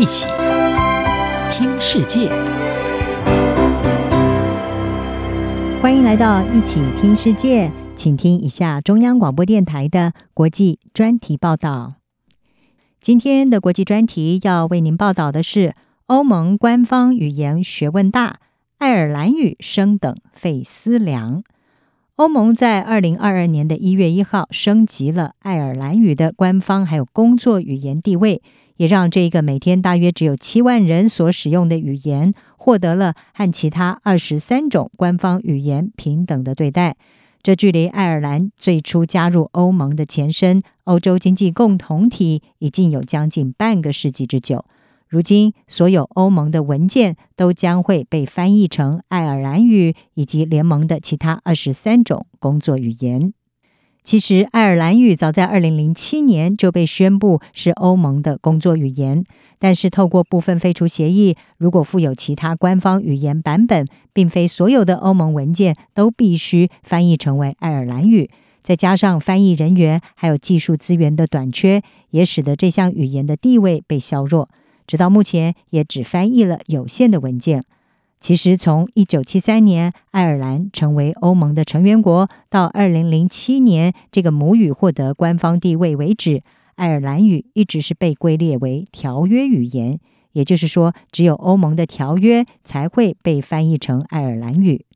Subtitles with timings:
[0.00, 0.26] 一起
[1.52, 2.30] 听世界，
[5.82, 11.96] 欢迎来到一起听世界，请听一下中央广播电台的国际专题报道。
[13.02, 15.74] 今天的国际专题要为您报道的是：
[16.06, 18.38] 欧盟官方语言学问大，
[18.78, 21.42] 爱尔兰语升等费思量。
[22.20, 28.42] 欧盟在二零二二年的一月一号升级了爱尔兰语的官方还有工作语言地位，
[28.76, 36.96] 也让这个每天大约只有七万人所使用的语言获得了和其他二十三种官方语言平等的对待。
[37.42, 44.66] 这距离爱尔兰最初加入欧盟的前身欧洲经济共同体已经有将近半个世纪之久。
[45.10, 53.34] 如今，所有欧盟的文件都将会被翻译成爱尔兰语以及联盟的其他二十三种工作语言。
[54.04, 59.24] 其实，爱尔兰语早在二零零七年就被宣布是欧盟的工作语言，
[59.58, 68.30] 但是透过部分废除协议，如果附有其他官方语言版本，并非所有的欧盟文件都必须翻译成为爱尔兰语。
[68.62, 74.48] 再加上翻译人员还有技术资源的短缺，也使得这项语言的地位被削弱。
[74.90, 77.62] 直到目前，也只翻译了有限的文件。
[78.18, 86.42] 其实，从一九七三年爱尔兰成为欧盟的成员国到二零零七年这个母语获得官方地位为止，
[86.74, 90.00] 爱尔兰语一直是被归列为条约语言。
[90.32, 94.86] 也就是说，只有欧盟的条约才会被翻译成爱尔兰语。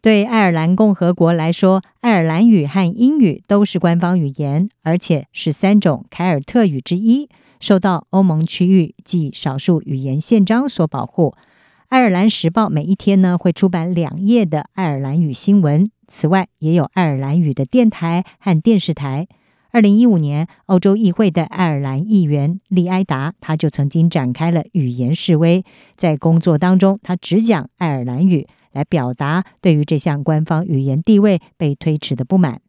[0.00, 7.28] 对爱尔兰共和国来说，爱尔兰语和英语都是官方语言，而且是三种凯尔特语之一。
[7.62, 11.36] 受到欧盟区域及少数语言宪章所保护。
[11.90, 19.28] 爱尔兰时报每一天呢会出版两页的爱尔兰语新闻，此外也有爱尔兰语的电台和电视台。
[19.70, 25.64] 二零一五年，欧洲议会的爱尔兰议员利埃达他就曾经展开了语言示威，
[25.96, 32.60] 在工作当中他只讲爱尔兰语，来表达对于这项官方语言地位被推迟的不满。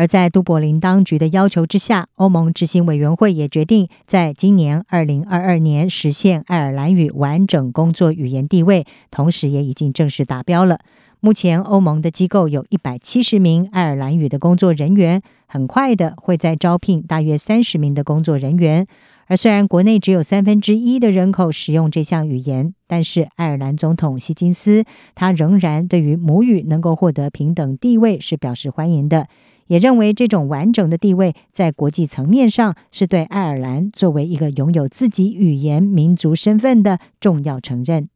[0.00, 10.78] 而在都柏林当局的要求之下，欧盟执行委员会也决定在今年二零二二年实现爱尔兰语完整工作语言地位，同时也已经正式达标了。
[11.20, 18.86] 目前，欧盟的机构有一百七十名爱尔兰语的工作人员，很快的会再招聘大约三十名的工作人员。
[19.26, 29.26] 而虽然国内只有三分之一的人口使用这项语言，但是爱尔兰总统希金斯他仍然对于母语能够获得平等地位是表示欢迎的。
[29.70, 38.08] 也认为这种完整的地位在国际层面上是对爱尔兰作为一个拥有自己语言民族身份的重要承认。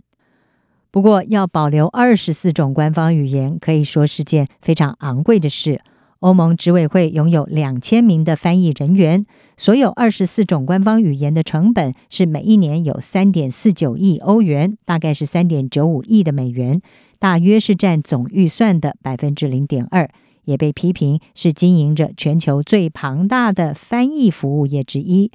[0.90, 5.80] 不过，要保留二十四种官方语言可以说是件非常昂贵的事。
[6.18, 9.24] 欧盟执委会拥有两千名的翻译人员，
[9.56, 16.82] 所有二十四种官方语言的成本是每一年有三点四九亿欧元，大概是三点九五亿的美元，
[17.20, 20.10] 大约是占总预算的百分之零点二。
[20.44, 25.30] 也被批评是经营着全球最庞大的翻译服务业之一。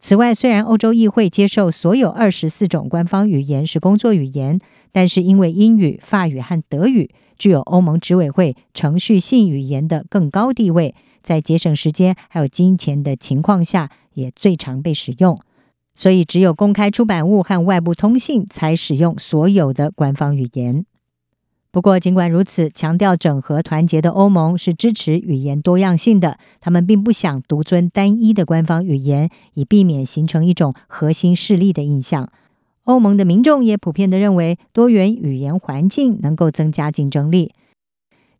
[0.00, 4.60] 此外，虽然欧洲议会接受所有二十四种官方语言是工作语言，
[4.92, 15.40] 但是因为英语、法语和德语具有欧盟执委会程序性语言的更高地位，在节省时间还有金钱的情况下，也最常被使用。
[15.94, 20.84] 所以，只有公开出版物和外部通信才使用所有的官方语言。
[21.74, 26.38] 不过，尽管如此，强调整合团结的欧盟是支持语言多样性的。
[26.60, 32.30] 他们并不想独尊单一的官方语言，以避免形成一种核心势力的印象。
[32.84, 37.50] 欧盟的民众也普遍地认为，多元语言环境能够增加竞争力。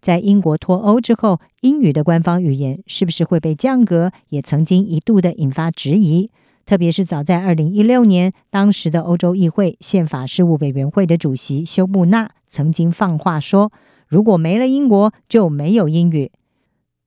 [0.00, 6.30] 在英国脱欧之后，英语的官方语言是不是会被降格，也曾经一度的引发质疑。
[6.66, 13.70] 特别是早在二零一六年，当时的欧洲议会宪法事务委员会的主席休布纳曾经放话说
[14.08, 16.32] ：“如果没了英国，就没有英语。”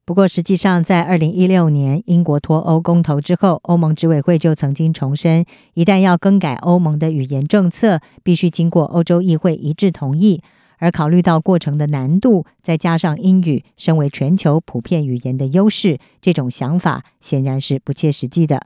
[0.05, 5.43] 不过，实际上在二零一六年英国脱欧公投之后，欧盟执委会就曾经重申，
[5.73, 10.41] 一旦要更改欧盟的语言政策，必须经过欧洲议会一致同意。
[10.77, 18.61] 而考虑到过程的难度，再加上英语身为全球普遍语言的优势，这种想法显然是不切实际的。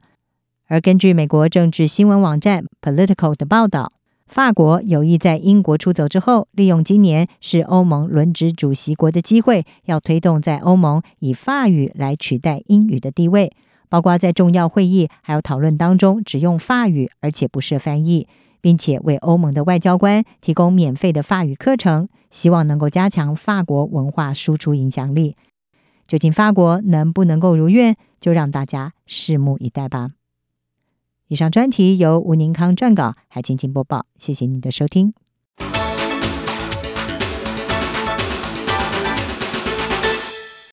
[0.71, 3.91] 而根据美国政治新闻网站 Politico 的报道，
[4.25, 13.51] 法国有意在英国出走之后，利用今年是欧盟轮值主席国的机会，要推动在欧盟以法语来取代英语的地位，
[13.89, 18.29] 包括在重要会议还有讨论当中只用法语，而且不设翻译，
[18.62, 25.35] 并且为欧盟的外交官提供免费的法语课程，希望能够加强法国文化输出影响力。
[26.07, 30.12] 究竟法国能不能够如愿，就让大家拭目以待吧。
[31.31, 34.05] 以上专题由吴宁康撰稿，还请播报。
[34.17, 35.13] 谢谢您的收听。